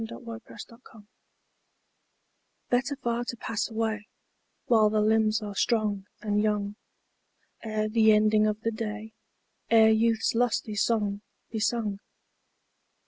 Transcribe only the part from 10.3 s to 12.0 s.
lusty song be sung.